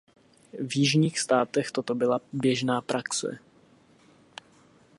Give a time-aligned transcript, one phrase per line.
[0.59, 3.39] V jižních státech toto byla běžná praxe.